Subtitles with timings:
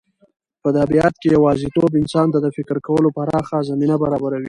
[0.61, 4.39] په طبیعت کې یوازېتوب انسان ته د فکر کولو پراخه زمینه برابروي.